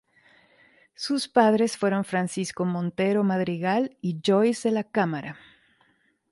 [0.95, 5.37] Sus padres fueron Francisco Montero Madrigal y Joyce de la Cámara.